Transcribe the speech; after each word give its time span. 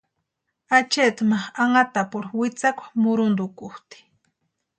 Achaati 0.77 1.23
ma 1.29 1.39
anhatapurhu 1.61 2.31
witsakwa 2.39 2.85
muruntukutʼi. 3.01 3.99